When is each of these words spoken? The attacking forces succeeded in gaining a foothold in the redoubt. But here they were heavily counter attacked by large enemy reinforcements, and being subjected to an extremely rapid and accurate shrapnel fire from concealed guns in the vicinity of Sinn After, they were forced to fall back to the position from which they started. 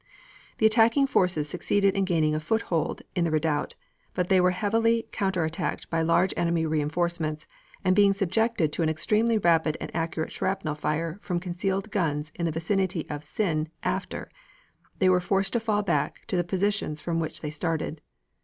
The 0.57 0.65
attacking 0.65 1.05
forces 1.05 1.47
succeeded 1.47 1.93
in 1.93 2.05
gaining 2.05 2.33
a 2.33 2.39
foothold 2.39 3.03
in 3.13 3.23
the 3.23 3.29
redoubt. 3.29 3.75
But 4.15 4.25
here 4.25 4.29
they 4.29 4.41
were 4.41 4.49
heavily 4.49 5.05
counter 5.11 5.43
attacked 5.45 5.91
by 5.91 6.01
large 6.01 6.33
enemy 6.35 6.65
reinforcements, 6.65 7.45
and 7.85 7.95
being 7.95 8.11
subjected 8.11 8.73
to 8.73 8.81
an 8.81 8.89
extremely 8.89 9.37
rapid 9.37 9.77
and 9.79 9.91
accurate 9.95 10.31
shrapnel 10.31 10.73
fire 10.73 11.19
from 11.21 11.39
concealed 11.39 11.91
guns 11.91 12.31
in 12.33 12.45
the 12.45 12.51
vicinity 12.51 13.05
of 13.11 13.23
Sinn 13.23 13.69
After, 13.83 14.27
they 14.97 15.07
were 15.07 15.19
forced 15.19 15.53
to 15.53 15.59
fall 15.59 15.83
back 15.83 16.25
to 16.29 16.35
the 16.35 16.43
position 16.43 16.95
from 16.95 17.19
which 17.19 17.41
they 17.41 17.51
started. 17.51 18.01